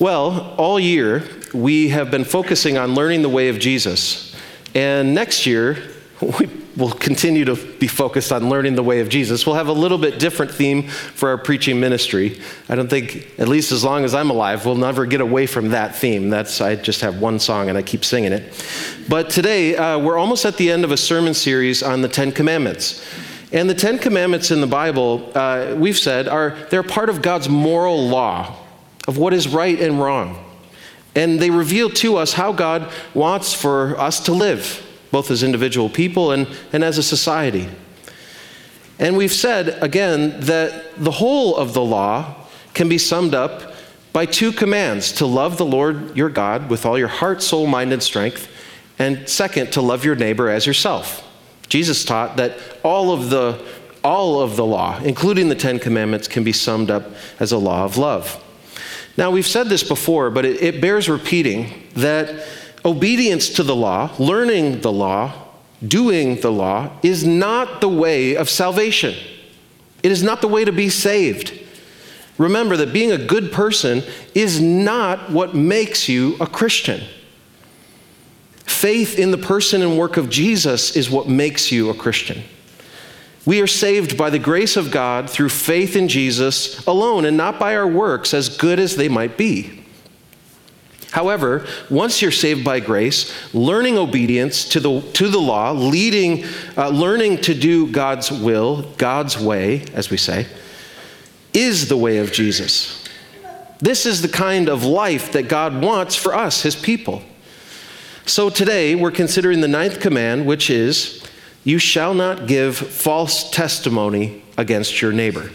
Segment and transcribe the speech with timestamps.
[0.00, 1.22] Well, all year
[1.52, 4.34] we have been focusing on learning the way of Jesus.
[4.74, 5.76] And next year,
[6.22, 9.44] we will continue to be focused on learning the way of Jesus.
[9.44, 12.40] We'll have a little bit different theme for our preaching ministry.
[12.70, 15.68] I don't think, at least as long as I'm alive, we'll never get away from
[15.68, 16.30] that theme.
[16.30, 18.66] That's I just have one song and I keep singing it.
[19.06, 22.32] But today uh, we're almost at the end of a sermon series on the Ten
[22.32, 23.06] Commandments.
[23.52, 27.50] And the Ten Commandments in the Bible, uh, we've said, are they're part of God's
[27.50, 28.56] moral law
[29.10, 30.38] of what is right and wrong.
[31.16, 35.88] And they reveal to us how God wants for us to live, both as individual
[35.88, 37.68] people and, and as a society.
[39.00, 42.36] And we've said, again, that the whole of the law
[42.72, 43.74] can be summed up
[44.12, 47.92] by two commands to love the Lord your God with all your heart, soul, mind,
[47.92, 48.48] and strength,
[48.96, 51.26] and second, to love your neighbor as yourself.
[51.68, 53.60] Jesus taught that all of the
[54.02, 57.04] all of the law, including the 10 commandments, can be summed up
[57.38, 58.42] as a law of love.
[59.16, 62.46] Now, we've said this before, but it, it bears repeating that
[62.84, 65.32] obedience to the law, learning the law,
[65.86, 69.14] doing the law, is not the way of salvation.
[70.02, 71.58] It is not the way to be saved.
[72.38, 74.02] Remember that being a good person
[74.34, 77.02] is not what makes you a Christian.
[78.64, 82.42] Faith in the person and work of Jesus is what makes you a Christian.
[83.50, 87.58] We are saved by the grace of God through faith in Jesus alone and not
[87.58, 89.82] by our works, as good as they might be.
[91.10, 96.44] However, once you're saved by grace, learning obedience to the, to the law, leading,
[96.76, 100.46] uh, learning to do God's will, God's way, as we say,
[101.52, 103.04] is the way of Jesus.
[103.80, 107.20] This is the kind of life that God wants for us, his people.
[108.26, 111.19] So today, we're considering the ninth command, which is
[111.64, 115.50] you shall not give false testimony against your neighbor.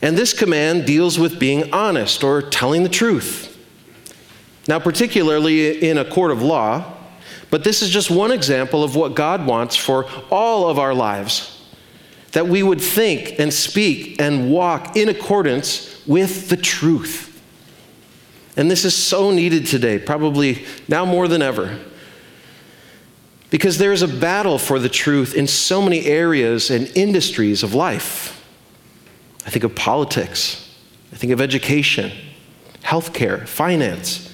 [0.00, 3.56] And this command deals with being honest or telling the truth.
[4.68, 6.94] Now, particularly in a court of law,
[7.50, 11.54] but this is just one example of what God wants for all of our lives
[12.32, 17.24] that we would think and speak and walk in accordance with the truth.
[18.56, 21.78] And this is so needed today, probably now more than ever.
[23.50, 27.74] Because there is a battle for the truth in so many areas and industries of
[27.74, 28.44] life.
[29.46, 30.74] I think of politics,
[31.12, 32.12] I think of education,
[32.82, 34.30] healthcare, finance,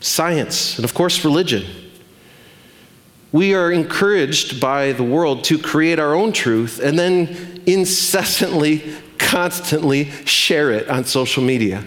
[0.00, 1.64] science, and of course, religion.
[3.30, 10.10] We are encouraged by the world to create our own truth and then incessantly, constantly
[10.26, 11.84] share it on social media.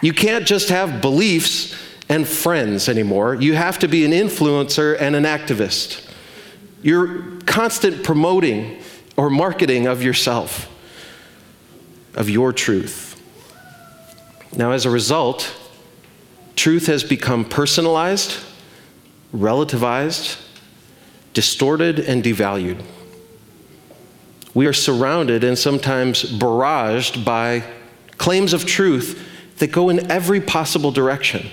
[0.00, 1.74] You can't just have beliefs
[2.08, 3.34] and friends anymore.
[3.34, 6.06] You have to be an influencer and an activist.
[6.82, 8.82] You're constant promoting
[9.16, 10.68] or marketing of yourself,
[12.14, 13.10] of your truth.
[14.56, 15.52] Now, as a result,
[16.56, 18.36] truth has become personalized,
[19.34, 20.40] relativized,
[21.32, 22.82] distorted, and devalued.
[24.52, 27.64] We are surrounded and sometimes barraged by
[28.18, 29.28] claims of truth
[29.58, 31.48] that go in every possible direction.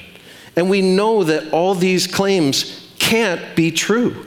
[0.55, 4.25] And we know that all these claims can't be true.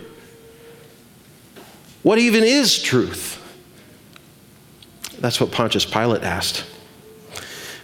[2.02, 3.40] What even is truth?
[5.18, 6.64] That's what Pontius Pilate asked.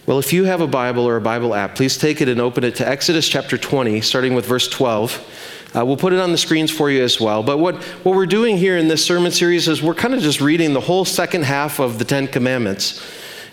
[0.05, 2.63] Well, if you have a Bible or a Bible app, please take it and open
[2.63, 5.69] it to Exodus chapter 20, starting with verse 12.
[5.73, 7.43] Uh, we'll put it on the screens for you as well.
[7.43, 10.41] But what, what we're doing here in this sermon series is we're kind of just
[10.41, 13.01] reading the whole second half of the Ten Commandments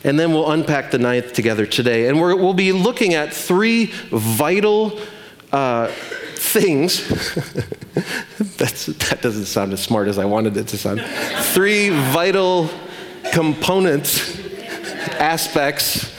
[0.05, 2.09] and then we'll unpack the ninth together today.
[2.09, 4.99] And we will be looking at three vital
[5.53, 5.89] uh,
[6.35, 7.09] things.
[8.59, 11.01] that doesn't sound as smart as I wanted it to sound.
[11.53, 12.71] three vital
[13.33, 14.39] components,
[15.19, 16.15] aspects.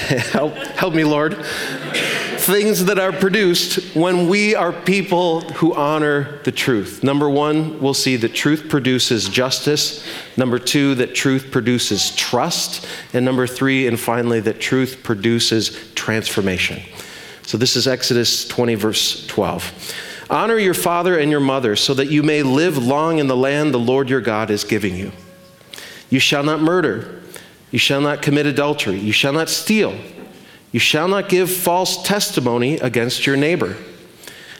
[0.32, 1.44] help, help me, Lord
[2.50, 7.04] things that are produced when we are people who honor the truth.
[7.04, 10.04] Number one, we'll see that truth produces justice.
[10.36, 12.88] Number two, that truth produces trust.
[13.12, 16.82] And number three, and finally, that truth produces transformation.
[17.42, 19.94] So this is Exodus 20, verse 12.
[20.28, 23.72] Honor your father and your mother so that you may live long in the land
[23.72, 25.12] the Lord your God is giving you.
[26.08, 27.22] You shall not murder.
[27.70, 28.98] You shall not commit adultery.
[28.98, 29.96] You shall not steal.
[30.72, 33.76] You shall not give false testimony against your neighbor.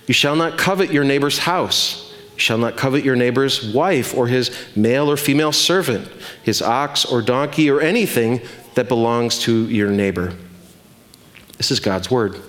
[0.06, 2.12] You shall not covet your neighbor's house.
[2.34, 6.08] You shall not covet your neighbor's wife or his male or female servant,
[6.42, 8.40] his ox or donkey or anything
[8.74, 10.34] that belongs to your neighbor.
[11.58, 12.40] This is God's word.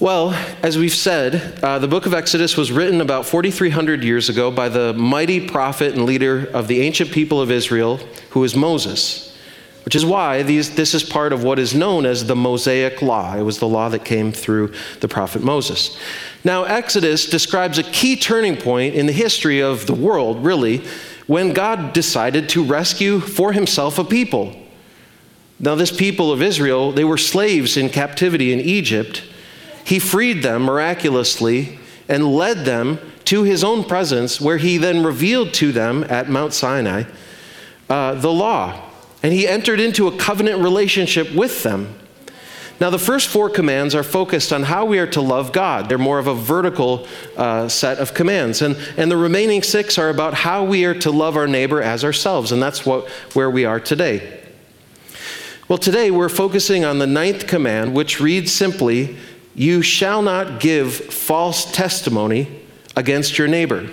[0.00, 4.50] Well, as we've said, uh, the book of Exodus was written about 4,300 years ago
[4.50, 7.98] by the mighty prophet and leader of the ancient people of Israel,
[8.30, 9.33] who is Moses.
[9.84, 13.36] Which is why these, this is part of what is known as the Mosaic Law.
[13.36, 15.98] It was the law that came through the prophet Moses.
[16.42, 20.82] Now, Exodus describes a key turning point in the history of the world, really,
[21.26, 24.56] when God decided to rescue for himself a people.
[25.60, 29.22] Now, this people of Israel, they were slaves in captivity in Egypt.
[29.84, 31.78] He freed them miraculously
[32.08, 36.52] and led them to his own presence, where he then revealed to them at Mount
[36.52, 37.04] Sinai
[37.88, 38.90] uh, the law.
[39.24, 41.98] And he entered into a covenant relationship with them.
[42.78, 45.88] Now, the first four commands are focused on how we are to love God.
[45.88, 48.60] They're more of a vertical uh, set of commands.
[48.60, 52.04] And, and the remaining six are about how we are to love our neighbor as
[52.04, 52.52] ourselves.
[52.52, 54.42] And that's what, where we are today.
[55.68, 59.16] Well, today we're focusing on the ninth command, which reads simply
[59.54, 62.60] You shall not give false testimony
[62.94, 63.88] against your neighbor.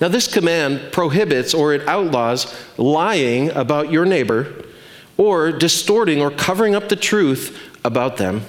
[0.00, 4.64] Now, this command prohibits or it outlaws lying about your neighbor
[5.16, 8.42] or distorting or covering up the truth about them.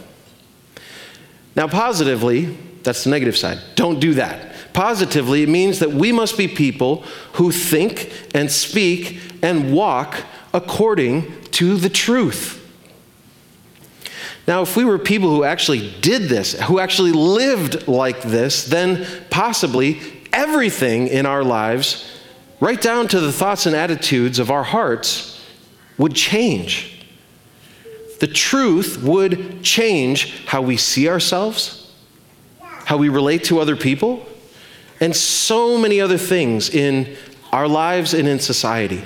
[1.55, 3.59] Now, positively, that's the negative side.
[3.75, 4.73] Don't do that.
[4.73, 7.03] Positively, it means that we must be people
[7.33, 10.23] who think and speak and walk
[10.53, 12.55] according to the truth.
[14.47, 19.05] Now, if we were people who actually did this, who actually lived like this, then
[19.29, 22.09] possibly everything in our lives,
[22.59, 25.43] right down to the thoughts and attitudes of our hearts,
[25.97, 27.05] would change.
[28.19, 31.93] The truth would change how we see ourselves,
[32.59, 34.25] how we relate to other people,
[34.99, 37.15] and so many other things in
[37.51, 39.03] our lives and in society.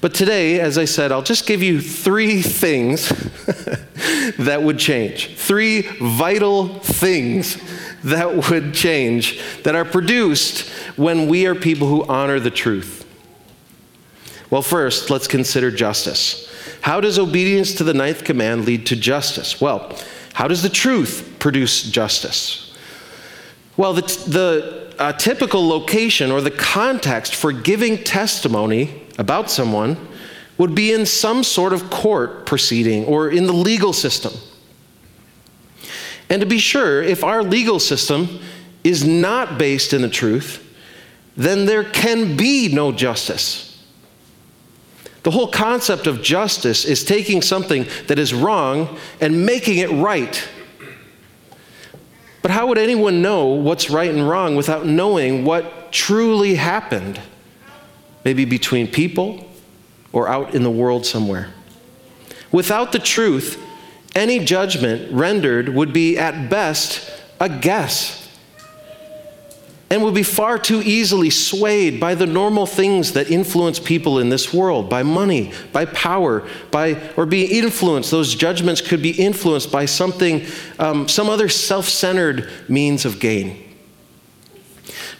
[0.00, 3.08] But today, as I said, I'll just give you three things
[4.38, 5.36] that would change.
[5.36, 7.56] Three vital things
[8.06, 13.04] that would change that are produced when we are people who honor the truth.
[14.48, 16.48] Well, first, let's consider justice.
[16.82, 19.60] How does obedience to the ninth command lead to justice?
[19.60, 19.98] Well,
[20.34, 22.72] how does the truth produce justice?
[23.76, 29.96] Well, the, the uh, typical location or the context for giving testimony about someone
[30.58, 34.32] would be in some sort of court proceeding or in the legal system.
[36.28, 38.40] And to be sure, if our legal system
[38.82, 40.62] is not based in the truth,
[41.36, 43.84] then there can be no justice.
[45.22, 50.48] The whole concept of justice is taking something that is wrong and making it right.
[52.42, 57.20] But how would anyone know what's right and wrong without knowing what truly happened?
[58.24, 59.50] Maybe between people
[60.12, 61.52] or out in the world somewhere.
[62.52, 63.60] Without the truth,
[64.16, 68.26] any judgment rendered would be at best a guess
[69.88, 74.30] and would be far too easily swayed by the normal things that influence people in
[74.30, 78.10] this world by money by power by or be influenced.
[78.10, 80.44] Those judgments could be influenced by something
[80.78, 83.62] um, some other self-centered means of gain.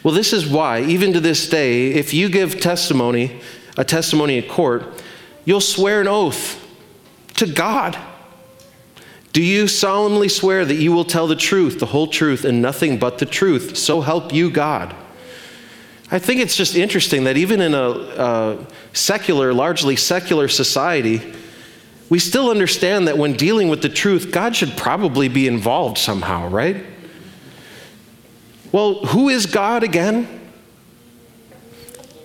[0.03, 3.39] Well this is why even to this day if you give testimony
[3.77, 5.03] a testimony in court
[5.45, 6.65] you'll swear an oath
[7.35, 7.97] to god
[9.37, 12.97] do you solemnly swear that you will tell the truth, the whole truth, and nothing
[12.97, 13.77] but the truth?
[13.77, 14.95] So help you God.
[16.09, 21.35] I think it's just interesting that even in a, secular, largely secular society,
[22.09, 26.47] we still understand that when dealing with the truth, God should probably be involved somehow,
[26.47, 26.83] right?
[28.71, 30.49] Well, who is God again?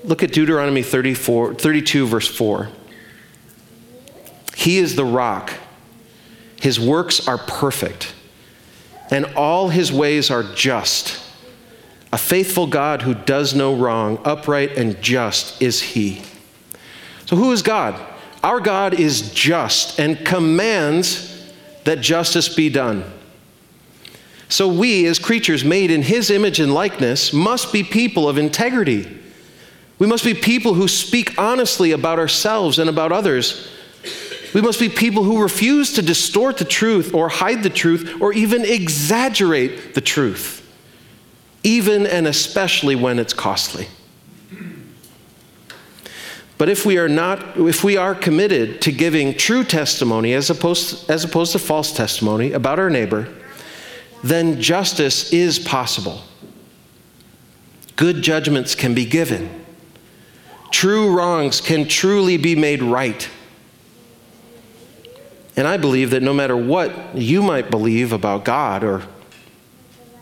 [0.02, 2.70] Look at Deuteronomy 34, 32, verse 4.
[4.56, 5.52] He is the rock
[6.62, 8.14] his works are perfect,
[9.10, 11.20] and all his ways are just.
[12.12, 16.22] A faithful God who does no wrong, upright and just is he.
[17.26, 18.00] So, who is God?
[18.44, 21.52] Our God is just and commands
[21.82, 23.02] that justice be done.
[24.48, 29.08] So, we, as creatures made in his image and likeness, must be people of integrity.
[29.98, 33.68] We must be people who speak honestly about ourselves and about others
[34.54, 38.32] we must be people who refuse to distort the truth or hide the truth or
[38.32, 40.66] even exaggerate the truth,
[41.62, 43.88] even and especially when it's costly.
[46.58, 51.10] But if we are not, if we are committed to giving true testimony as opposed,
[51.10, 53.28] as opposed to false testimony about our neighbor,
[54.22, 56.20] then justice is possible.
[57.96, 59.64] Good judgments can be given.
[60.70, 63.28] True wrongs can truly be made right.
[65.56, 69.02] And I believe that no matter what you might believe about God or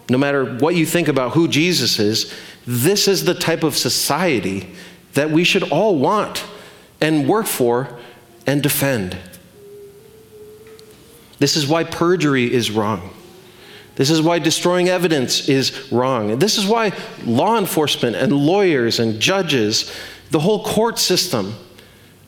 [0.09, 2.35] no matter what you think about who Jesus is,
[2.67, 4.69] this is the type of society
[5.15, 6.45] that we should all want
[7.01, 7.99] and work for
[8.47, 9.17] and defend.
[11.39, 13.11] This is why perjury is wrong.
[13.95, 16.39] This is why destroying evidence is wrong.
[16.39, 16.93] This is why
[17.25, 19.95] law enforcement and lawyers and judges,
[20.31, 21.55] the whole court system,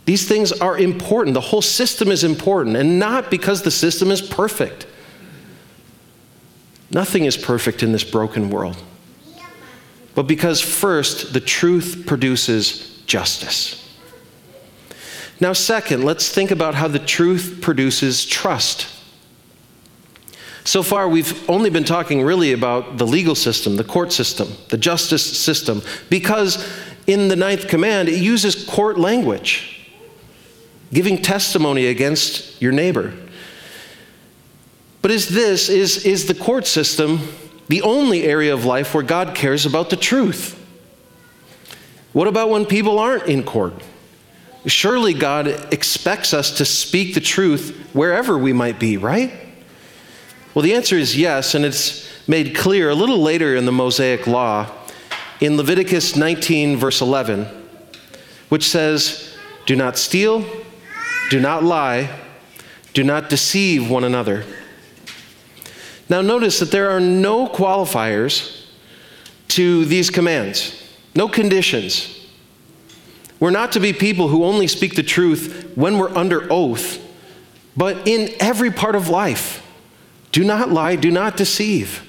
[0.04, 1.34] these things are important.
[1.34, 4.86] The whole system is important, and not because the system is perfect.
[6.90, 8.76] Nothing is perfect in this broken world.
[10.14, 13.78] But because, first, the truth produces justice.
[15.40, 18.88] Now, second, let's think about how the truth produces trust.
[20.64, 24.76] So far, we've only been talking really about the legal system, the court system, the
[24.76, 26.68] justice system, because
[27.06, 29.71] in the ninth command, it uses court language,
[30.92, 33.14] giving testimony against your neighbor.
[35.00, 37.20] But is this, is, is the court system
[37.68, 40.58] the only area of life where God cares about the truth?
[42.12, 43.74] What about when people aren't in court?
[44.66, 49.32] Surely God expects us to speak the truth wherever we might be, right?
[50.54, 54.26] Well, the answer is yes, and it's made clear a little later in the Mosaic
[54.26, 54.70] Law
[55.40, 57.46] in Leviticus 19, verse 11,
[58.50, 59.34] which says,
[59.66, 60.44] Do not steal,
[61.32, 62.10] do not lie,
[62.92, 64.44] do not deceive one another.
[66.10, 68.66] Now, notice that there are no qualifiers
[69.48, 72.28] to these commands, no conditions.
[73.40, 77.00] We're not to be people who only speak the truth when we're under oath,
[77.74, 79.66] but in every part of life.
[80.32, 82.06] Do not lie, do not deceive.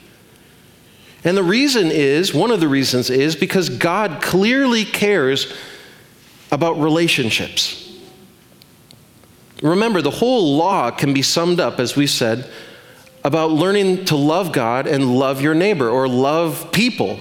[1.24, 5.54] And the reason is, one of the reasons is because God clearly cares
[6.52, 7.83] about relationships.
[9.64, 12.50] Remember, the whole law can be summed up, as we said,
[13.24, 17.18] about learning to love God and love your neighbor or love people.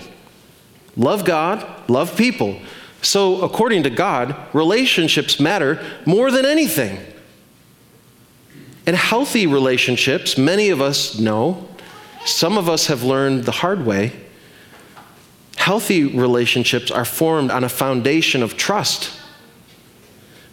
[0.96, 2.58] Love God, love people.
[3.00, 6.98] So, according to God, relationships matter more than anything.
[8.86, 11.68] And healthy relationships, many of us know,
[12.24, 14.12] some of us have learned the hard way.
[15.56, 19.12] Healthy relationships are formed on a foundation of trust.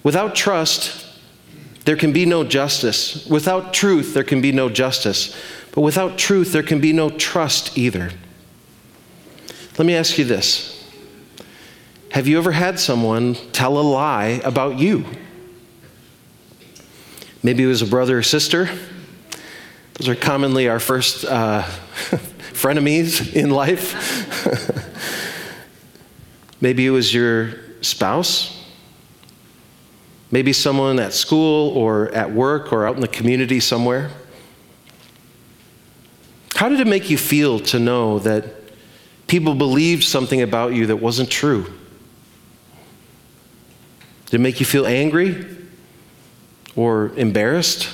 [0.03, 1.07] Without trust,
[1.85, 3.25] there can be no justice.
[3.27, 5.35] Without truth, there can be no justice.
[5.71, 8.11] But without truth, there can be no trust either.
[9.77, 10.83] Let me ask you this
[12.11, 15.05] Have you ever had someone tell a lie about you?
[17.41, 18.69] Maybe it was a brother or sister.
[19.93, 21.63] Those are commonly our first uh,
[22.53, 23.95] frenemies in life.
[26.61, 28.58] Maybe it was your spouse.
[30.31, 34.11] Maybe someone at school or at work or out in the community somewhere.
[36.55, 38.45] How did it make you feel to know that
[39.27, 41.73] people believed something about you that wasn't true?
[44.25, 45.57] Did it make you feel angry?
[46.79, 47.89] or embarrassed,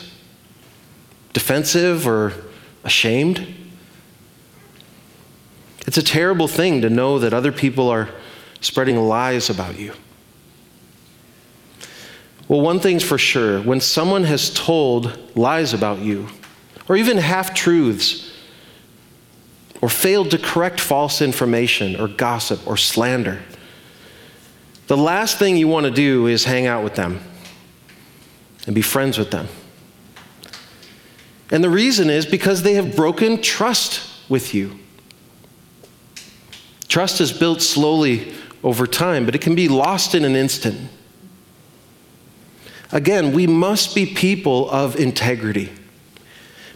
[1.33, 2.33] defensive, or
[2.83, 3.55] ashamed.
[5.87, 8.09] It's a terrible thing to know that other people are
[8.61, 9.93] spreading lies about you.
[12.47, 16.27] Well, one thing's for sure when someone has told lies about you,
[16.87, 18.31] or even half truths,
[19.81, 23.41] or failed to correct false information, or gossip, or slander,
[24.87, 27.19] the last thing you want to do is hang out with them
[28.67, 29.47] and be friends with them.
[31.51, 34.79] And the reason is because they have broken trust with you.
[36.87, 38.33] Trust is built slowly
[38.63, 40.89] over time, but it can be lost in an instant.
[42.91, 45.71] Again, we must be people of integrity,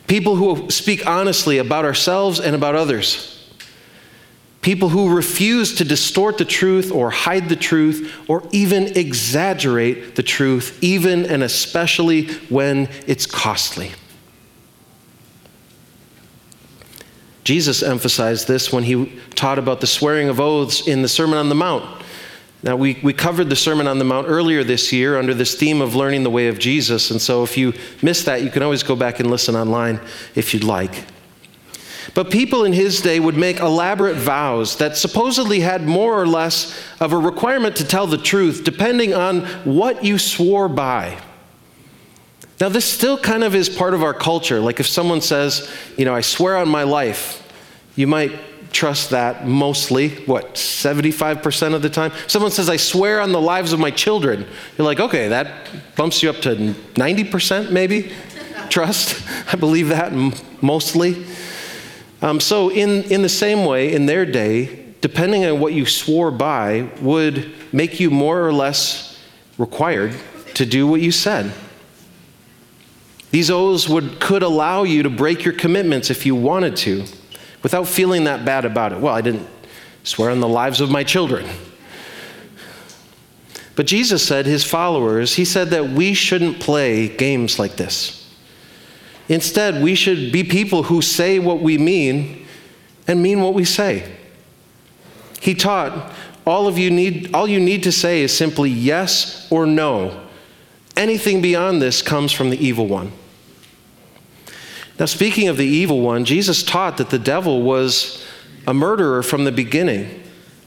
[0.07, 3.35] people who speak honestly about ourselves and about others.
[4.61, 10.23] People who refuse to distort the truth or hide the truth or even exaggerate the
[10.23, 13.91] truth, even and especially when it's costly.
[17.45, 21.49] Jesus emphasized this when he taught about the swearing of oaths in the Sermon on
[21.49, 21.98] the Mount.
[22.61, 25.81] Now, we, we covered the Sermon on the Mount earlier this year under this theme
[25.81, 27.09] of learning the way of Jesus.
[27.09, 30.01] And so if you missed that, you can always go back and listen online
[30.35, 31.05] if you'd like.
[32.13, 36.77] But people in his day would make elaborate vows that supposedly had more or less
[36.99, 41.17] of a requirement to tell the truth, depending on what you swore by.
[42.59, 44.59] Now, this still kind of is part of our culture.
[44.59, 47.47] Like if someone says, you know, I swear on my life,
[47.95, 48.37] you might
[48.71, 52.11] trust that mostly, what, 75% of the time?
[52.27, 54.45] Someone says, I swear on the lives of my children.
[54.77, 58.11] You're like, okay, that bumps you up to 90% maybe
[58.69, 59.21] trust.
[59.53, 60.13] I believe that
[60.61, 61.25] mostly.
[62.21, 66.31] Um, so, in, in the same way, in their day, depending on what you swore
[66.31, 69.17] by, would make you more or less
[69.57, 70.15] required
[70.55, 71.53] to do what you said.
[73.31, 77.05] These oaths would, could allow you to break your commitments if you wanted to
[77.63, 78.99] without feeling that bad about it.
[78.99, 79.47] Well, I didn't
[80.03, 81.47] swear on the lives of my children.
[83.75, 88.29] But Jesus said, his followers, he said that we shouldn't play games like this.
[89.29, 92.45] Instead, we should be people who say what we mean
[93.07, 94.11] and mean what we say.
[95.39, 96.13] He taught,
[96.45, 100.25] all of you need all you need to say is simply yes or no.
[100.97, 103.11] Anything beyond this comes from the evil one.
[104.99, 108.25] Now, speaking of the evil one, Jesus taught that the devil was
[108.67, 110.23] a murderer from the beginning,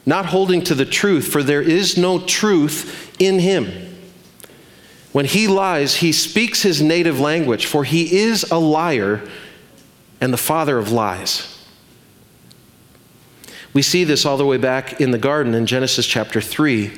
[0.06, 3.70] not holding to the truth, for there is no truth in him.
[5.12, 9.22] When he lies, he speaks his native language, for he is a liar
[10.22, 11.48] and the father of lies.
[13.74, 16.90] We see this all the way back in the garden in Genesis chapter 3.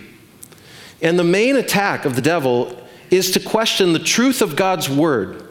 [1.02, 5.43] And the main attack of the devil is to question the truth of God's word.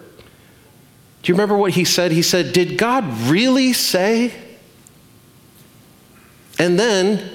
[1.23, 2.11] Do you remember what he said?
[2.11, 4.33] He said, Did God really say?
[6.59, 7.29] And then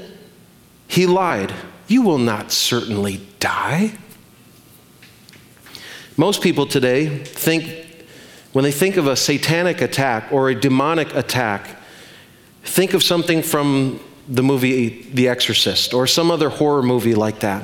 [0.87, 1.53] he lied.
[1.87, 3.93] You will not certainly die.
[6.19, 7.87] Most people today think,
[8.53, 11.77] when they think of a satanic attack or a demonic attack,
[12.65, 17.63] think of something from the movie The Exorcist or some other horror movie like that.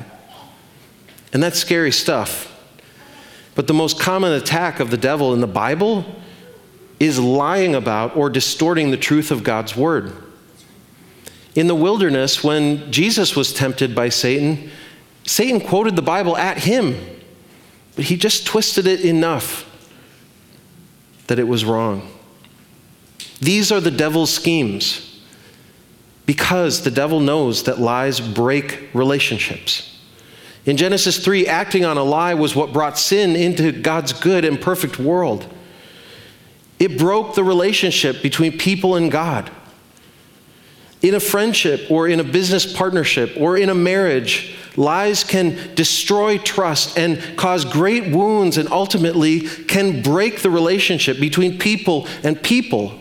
[1.34, 2.53] And that's scary stuff.
[3.54, 6.04] But the most common attack of the devil in the Bible
[6.98, 10.12] is lying about or distorting the truth of God's word.
[11.54, 14.70] In the wilderness, when Jesus was tempted by Satan,
[15.24, 16.98] Satan quoted the Bible at him,
[17.94, 19.70] but he just twisted it enough
[21.28, 22.10] that it was wrong.
[23.40, 25.22] These are the devil's schemes
[26.26, 29.93] because the devil knows that lies break relationships.
[30.66, 34.60] In Genesis 3, acting on a lie was what brought sin into God's good and
[34.60, 35.46] perfect world.
[36.78, 39.50] It broke the relationship between people and God.
[41.02, 46.38] In a friendship or in a business partnership or in a marriage, lies can destroy
[46.38, 52.98] trust and cause great wounds and ultimately can break the relationship between people and people.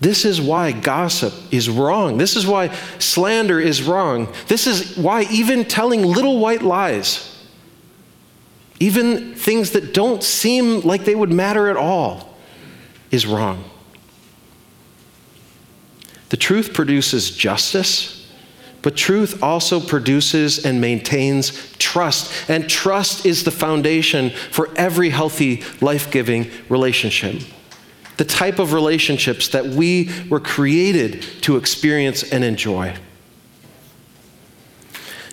[0.00, 2.18] This is why gossip is wrong.
[2.18, 4.32] This is why slander is wrong.
[4.46, 7.34] This is why even telling little white lies,
[8.78, 12.34] even things that don't seem like they would matter at all,
[13.10, 13.64] is wrong.
[16.28, 18.30] The truth produces justice,
[18.82, 22.50] but truth also produces and maintains trust.
[22.50, 27.42] And trust is the foundation for every healthy, life giving relationship
[28.16, 32.94] the type of relationships that we were created to experience and enjoy.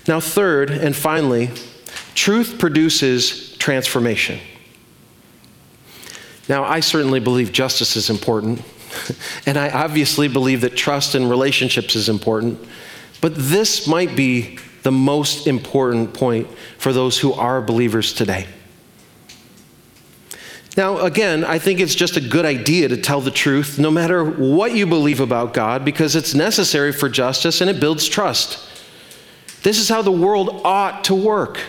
[0.08, 1.50] Now, third and finally,
[2.14, 4.40] truth produces transformation.
[6.50, 8.62] Now, I certainly believe justice is important,
[9.46, 12.60] and I obviously believe that trust in relationships is important,
[13.22, 18.46] but this might be the most important point for those who are believers today.
[20.76, 24.24] Now, again, I think it's just a good idea to tell the truth no matter
[24.24, 28.60] what you believe about God because it's necessary for justice and it builds trust.
[29.62, 31.60] This is how the world ought to work.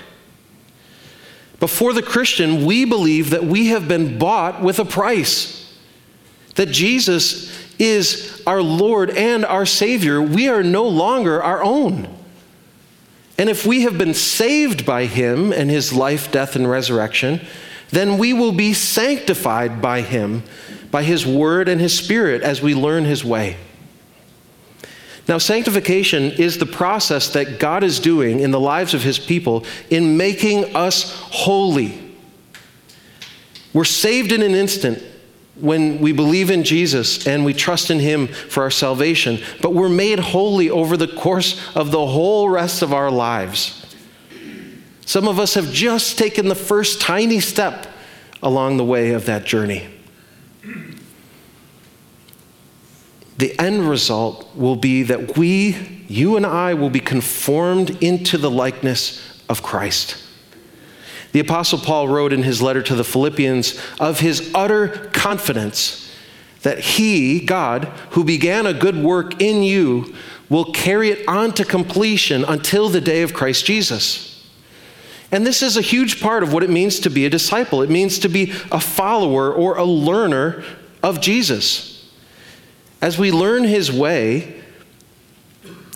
[1.60, 5.78] Before the Christian, we believe that we have been bought with a price,
[6.56, 10.20] that Jesus is our Lord and our Savior.
[10.20, 12.08] We are no longer our own.
[13.36, 17.40] And if we have been saved by Him and His life, death, and resurrection,
[17.94, 20.42] then we will be sanctified by Him,
[20.90, 23.56] by His Word and His Spirit as we learn His way.
[25.26, 29.64] Now, sanctification is the process that God is doing in the lives of His people
[29.88, 32.00] in making us holy.
[33.72, 35.02] We're saved in an instant
[35.56, 39.88] when we believe in Jesus and we trust in Him for our salvation, but we're
[39.88, 43.83] made holy over the course of the whole rest of our lives.
[45.04, 47.86] Some of us have just taken the first tiny step
[48.42, 49.88] along the way of that journey.
[53.36, 58.50] The end result will be that we, you and I, will be conformed into the
[58.50, 60.22] likeness of Christ.
[61.32, 66.08] The Apostle Paul wrote in his letter to the Philippians of his utter confidence
[66.62, 70.14] that he, God, who began a good work in you,
[70.48, 74.33] will carry it on to completion until the day of Christ Jesus.
[75.34, 77.82] And this is a huge part of what it means to be a disciple.
[77.82, 80.62] It means to be a follower or a learner
[81.02, 82.08] of Jesus.
[83.02, 84.62] As we learn his way,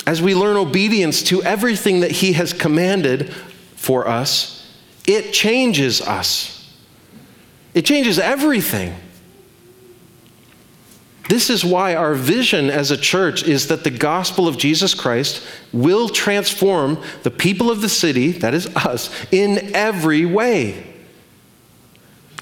[0.08, 3.32] as we learn obedience to everything that He has commanded
[3.76, 4.74] for us,
[5.06, 6.74] it changes us.
[7.74, 8.92] It changes everything.
[11.28, 15.46] This is why our vision as a church is that the gospel of Jesus Christ
[15.72, 20.84] will transform the people of the city, that is us, in every way.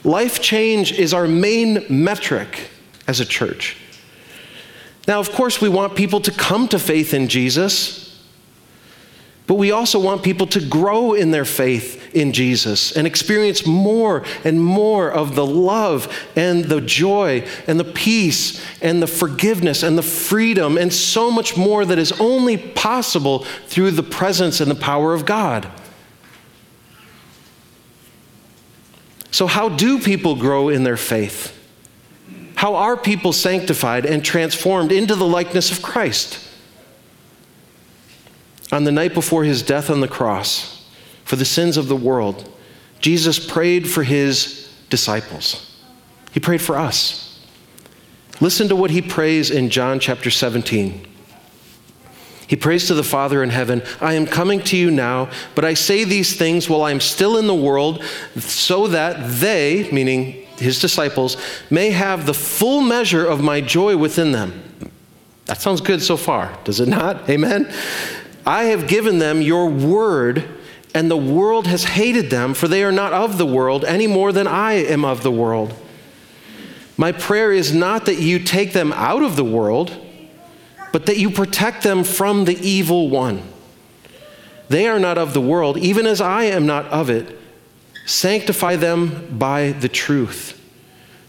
[0.04, 2.70] Life change is our main metric
[3.08, 3.76] as a church.
[5.08, 8.05] Now, of course, we want people to come to faith in Jesus,
[9.46, 14.24] but we also want people to grow in their faith in Jesus and experience more
[14.42, 19.96] and more of the love and the joy and the peace and the forgiveness and
[19.96, 24.74] the freedom and so much more that is only possible through the presence and the
[24.74, 25.70] power of God.
[29.30, 31.52] So, how do people grow in their faith?
[32.56, 36.45] How are people sanctified and transformed into the likeness of Christ?
[38.72, 40.88] On the night before his death on the cross
[41.24, 42.52] for the sins of the world,
[43.00, 45.80] Jesus prayed for his disciples.
[46.32, 47.40] He prayed for us.
[48.40, 51.06] Listen to what he prays in John chapter 17.
[52.48, 55.74] He prays to the Father in heaven, I am coming to you now, but I
[55.74, 58.04] say these things while I am still in the world,
[58.36, 61.36] so that they, meaning his disciples,
[61.70, 64.62] may have the full measure of my joy within them.
[65.46, 67.28] That sounds good so far, does it not?
[67.28, 67.72] Amen?
[68.46, 70.48] I have given them your word,
[70.94, 74.30] and the world has hated them, for they are not of the world any more
[74.30, 75.74] than I am of the world.
[76.96, 79.94] My prayer is not that you take them out of the world,
[80.92, 83.42] but that you protect them from the evil one.
[84.68, 87.38] They are not of the world, even as I am not of it.
[88.06, 90.52] Sanctify them by the truth.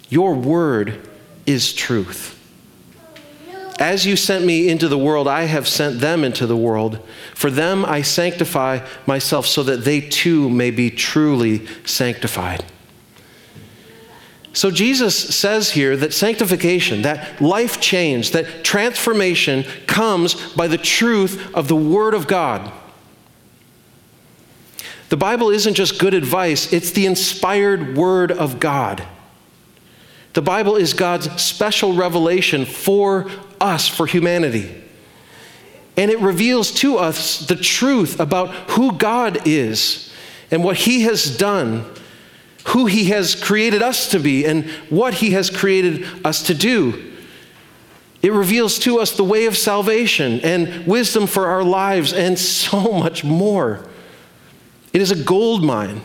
[0.10, 1.10] Your word
[1.46, 2.37] is truth.
[3.80, 7.00] As you sent me into the world, I have sent them into the world.
[7.36, 12.66] For them I sanctify myself so that they too may be truly sanctified.
[14.54, 21.54] So Jesus says here that sanctification, that life change, that transformation comes by the truth
[21.54, 22.72] of the Word of God.
[25.10, 29.04] The Bible isn't just good advice, it's the inspired Word of God.
[30.34, 33.30] The Bible is God's special revelation for
[33.62, 34.84] us, for humanity.
[35.96, 40.14] And it reveals to us the truth about who God is
[40.52, 41.86] and what He has done,
[42.68, 47.16] who He has created us to be, and what He has created us to do.
[48.22, 52.92] It reveals to us the way of salvation and wisdom for our lives and so
[52.92, 53.86] much more.
[54.94, 56.02] It is a gold mine.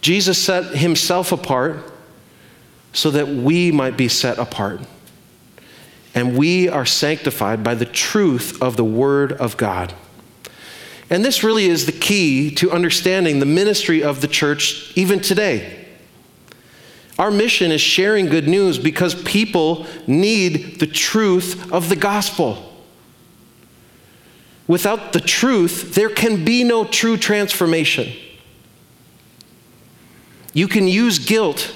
[0.00, 1.90] Jesus set himself apart
[2.92, 4.80] so that we might be set apart.
[6.14, 9.94] And we are sanctified by the truth of the Word of God.
[11.10, 15.86] And this really is the key to understanding the ministry of the church even today.
[17.18, 22.72] Our mission is sharing good news because people need the truth of the gospel.
[24.66, 28.12] Without the truth, there can be no true transformation.
[30.52, 31.74] You can use guilt,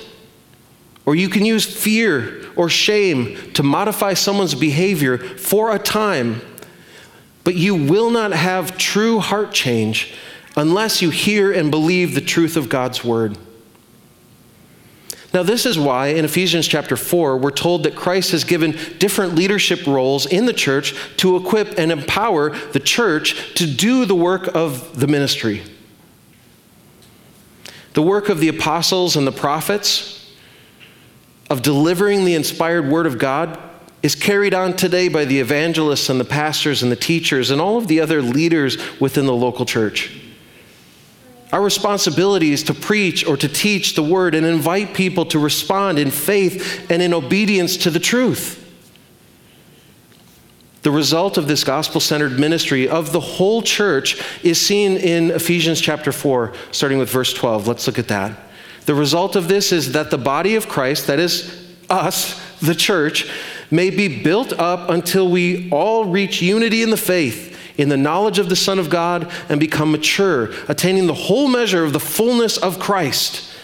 [1.04, 6.42] or you can use fear or shame to modify someone's behavior for a time,
[7.44, 10.12] but you will not have true heart change
[10.56, 13.38] unless you hear and believe the truth of God's word.
[15.32, 19.36] Now, this is why in Ephesians chapter 4, we're told that Christ has given different
[19.36, 24.48] leadership roles in the church to equip and empower the church to do the work
[24.54, 25.62] of the ministry.
[27.92, 30.17] The work of the apostles and the prophets,
[31.50, 33.58] of delivering the inspired word of God,
[34.02, 37.78] is carried on today by the evangelists and the pastors and the teachers and all
[37.78, 40.20] of the other leaders within the local church.
[41.52, 45.98] Our responsibility is to preach or to teach the word and invite people to respond
[45.98, 48.64] in faith and in obedience to the truth.
[50.82, 55.80] The result of this gospel centered ministry of the whole church is seen in Ephesians
[55.80, 57.66] chapter 4, starting with verse 12.
[57.66, 58.38] Let's look at that.
[58.88, 61.54] The result of this is that the body of Christ, that is
[61.90, 63.30] us, the church,
[63.70, 68.38] may be built up until we all reach unity in the faith in the knowledge
[68.38, 72.56] of the Son of God and become mature, attaining the whole measure of the fullness
[72.56, 73.54] of Christ.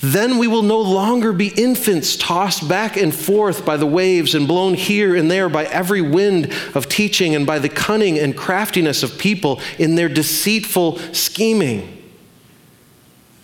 [0.00, 4.48] Then we will no longer be infants tossed back and forth by the waves and
[4.48, 9.04] blown here and there by every wind of teaching and by the cunning and craftiness
[9.04, 11.98] of people in their deceitful scheming.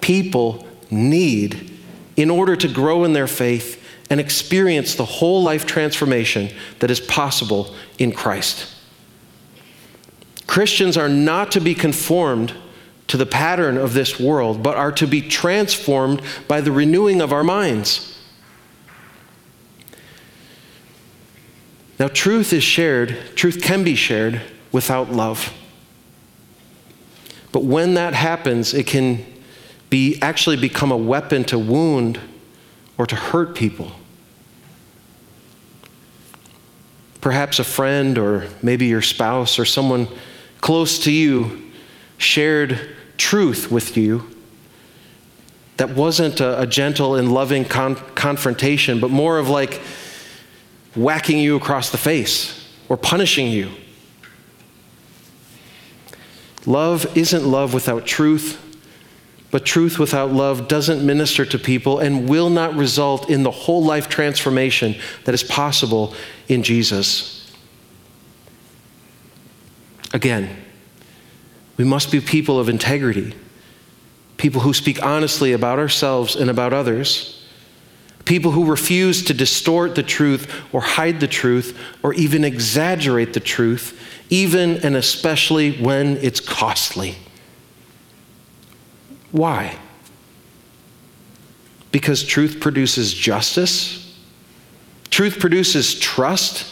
[0.00, 1.78] people need
[2.16, 7.00] in order to grow in their faith and experience the whole life transformation that is
[7.00, 8.74] possible in Christ.
[10.46, 12.52] Christians are not to be conformed
[13.06, 17.32] to the pattern of this world, but are to be transformed by the renewing of
[17.32, 18.18] our minds.
[21.98, 24.40] Now, truth is shared, truth can be shared
[24.72, 25.52] without love.
[27.52, 29.24] But when that happens, it can
[29.90, 32.18] be actually become a weapon to wound
[32.96, 33.90] or to hurt people.
[37.20, 40.08] Perhaps a friend or maybe your spouse or someone
[40.60, 41.70] close to you
[42.16, 42.78] shared
[43.16, 44.26] truth with you
[45.76, 49.80] that wasn't a, a gentle and loving con- confrontation, but more of like
[50.94, 53.70] whacking you across the face or punishing you.
[56.66, 58.69] Love isn't love without truth,
[59.50, 63.84] but truth without love doesn't minister to people and will not result in the whole
[63.84, 66.14] life transformation that is possible
[66.48, 67.52] in Jesus.
[70.12, 70.56] Again,
[71.76, 73.34] we must be people of integrity,
[74.36, 77.44] people who speak honestly about ourselves and about others,
[78.24, 83.40] people who refuse to distort the truth or hide the truth or even exaggerate the
[83.40, 87.16] truth, even and especially when it's costly.
[89.32, 89.76] Why?
[91.92, 94.18] Because truth produces justice,
[95.10, 96.66] truth produces trust,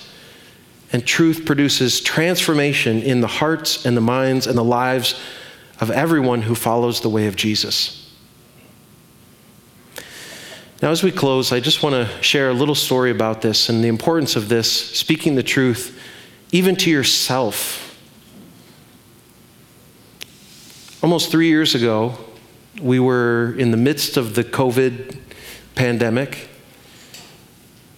[0.92, 5.20] and truth produces transformation in the hearts and the minds and the lives
[5.80, 8.12] of everyone who follows the way of Jesus.
[10.80, 13.82] Now, as we close, I just want to share a little story about this and
[13.82, 16.00] the importance of this, speaking the truth,
[16.52, 17.84] even to yourself.
[21.02, 22.16] Almost three years ago,
[22.80, 25.18] we were in the midst of the COVID
[25.74, 26.48] pandemic.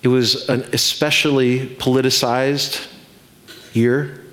[0.03, 2.87] It was an especially politicized
[3.73, 4.25] year.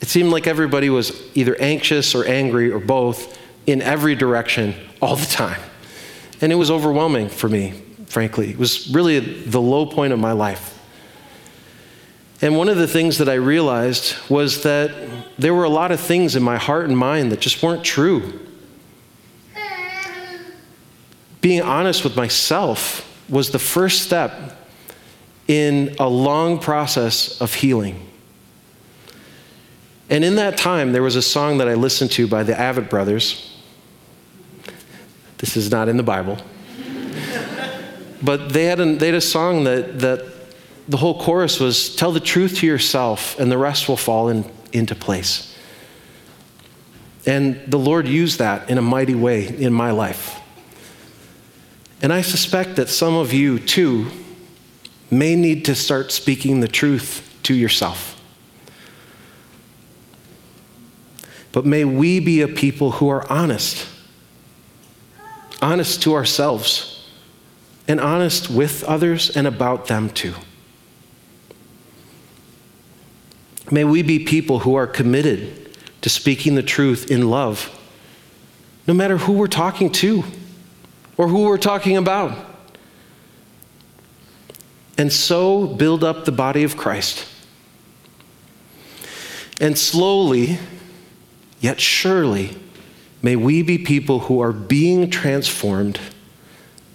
[0.00, 5.16] It seemed like everybody was either anxious or angry or both in every direction all
[5.16, 5.60] the time.
[6.40, 8.50] And it was overwhelming for me, frankly.
[8.50, 10.78] It was really the low point of my life.
[12.42, 14.90] And one of the things that I realized was that
[15.38, 18.49] there were a lot of things in my heart and mind that just weren't true
[21.40, 24.58] being honest with myself was the first step
[25.48, 28.08] in a long process of healing.
[30.08, 32.90] And in that time, there was a song that I listened to by the Avett
[32.90, 33.56] Brothers.
[35.38, 36.38] This is not in the Bible.
[38.22, 40.24] but they had, a, they had a song that, that
[40.88, 44.50] the whole chorus was Tell the truth to yourself, and the rest will fall in,
[44.72, 45.56] into place.
[47.26, 50.39] And the Lord used that in a mighty way in my life.
[52.02, 54.10] And I suspect that some of you, too,
[55.10, 58.20] may need to start speaking the truth to yourself.
[61.52, 63.86] But may we be a people who are honest,
[65.60, 67.08] honest to ourselves,
[67.88, 70.34] and honest with others and about them too.
[73.70, 77.76] May we be people who are committed to speaking the truth in love,
[78.86, 80.24] no matter who we're talking to
[81.20, 82.34] or who we're talking about.
[84.96, 87.26] And so build up the body of Christ.
[89.60, 90.58] And slowly,
[91.60, 92.56] yet surely,
[93.20, 96.00] may we be people who are being transformed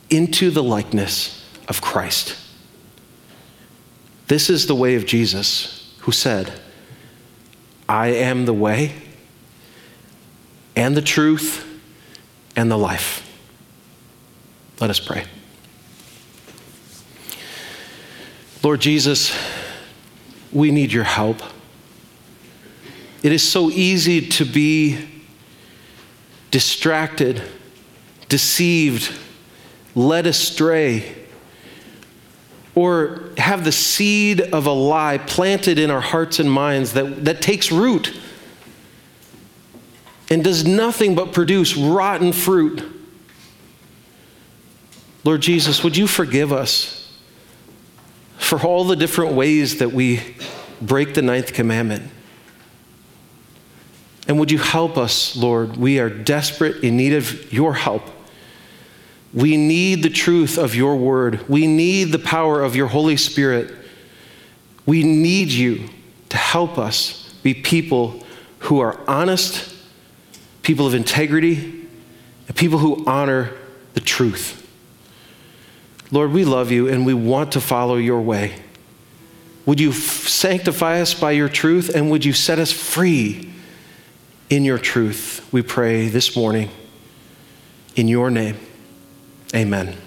[0.10, 2.36] into the likeness of Christ.
[4.26, 6.52] This is the way of Jesus, who said,
[7.88, 8.94] I am the way
[10.76, 11.64] and the truth
[12.56, 13.22] and the life.
[14.80, 15.26] Let us pray.
[18.62, 19.34] Lord Jesus,
[20.52, 21.42] we need your help.
[23.24, 25.08] It is so easy to be
[26.52, 27.42] distracted,
[28.28, 29.16] deceived,
[29.94, 31.16] led astray,
[32.74, 37.42] or have the seed of a lie planted in our hearts and minds that, that
[37.42, 38.18] takes root
[40.30, 42.95] and does nothing but produce rotten fruit.
[45.26, 47.06] Lord Jesus, would you forgive us
[48.38, 50.22] for all the different ways that we
[50.82, 52.12] break the ninth commandment.
[54.28, 55.78] And would you help us, Lord?
[55.78, 58.04] We are desperate in need of your help.
[59.34, 61.48] We need the truth of your word.
[61.50, 63.74] We need the power of your Holy Spirit.
[64.86, 65.90] We need you
[66.30, 68.24] to help us be people
[68.60, 69.76] who are honest,
[70.64, 71.88] people of integrity,
[72.48, 73.52] and people who honor
[73.94, 74.65] the truth.
[76.12, 78.56] Lord, we love you and we want to follow your way.
[79.66, 83.52] Would you sanctify us by your truth and would you set us free
[84.50, 85.48] in your truth?
[85.52, 86.70] We pray this morning
[87.96, 88.58] in your name.
[89.56, 90.05] Amen.